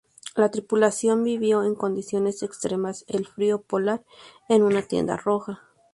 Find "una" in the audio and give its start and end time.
4.63-4.81